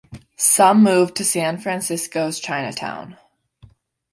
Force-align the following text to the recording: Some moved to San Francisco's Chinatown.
Some 0.35 0.81
moved 0.81 1.15
to 1.17 1.23
San 1.23 1.59
Francisco's 1.59 2.39
Chinatown. 2.39 3.17